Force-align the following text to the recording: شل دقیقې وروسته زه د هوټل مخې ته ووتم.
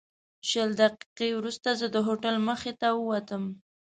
شل 0.49 0.69
دقیقې 0.81 1.29
وروسته 1.35 1.69
زه 1.79 1.87
د 1.95 1.97
هوټل 2.07 2.35
مخې 2.47 2.73
ته 2.81 2.87
ووتم. 2.99 3.43